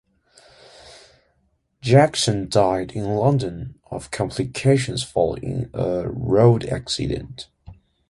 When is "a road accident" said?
5.75-7.49